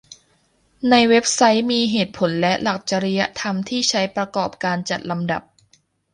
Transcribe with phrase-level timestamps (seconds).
[0.89, 5.43] ในเว็บไซต์มีเหตุผลและหลักจริยธรรมที่ใช้ประกอบการจัดลำดับ